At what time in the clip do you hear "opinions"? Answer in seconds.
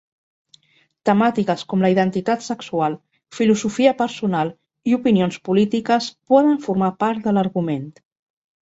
5.01-5.41